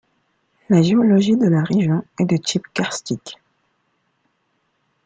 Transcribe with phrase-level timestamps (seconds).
[0.69, 3.37] La géologie de la région est de type karstique.